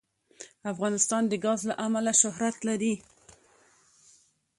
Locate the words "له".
1.69-1.75